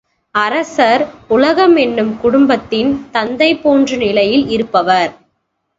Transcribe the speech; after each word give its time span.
அரசர் 0.35 1.03
உலகமென்னும் 1.29 2.11
குடும்பத்தின் 2.19 2.91
தந்தை 3.11 3.55
போன்ற 3.55 3.97
நிலையில் 3.97 4.47
இருப்பவர். 4.49 5.11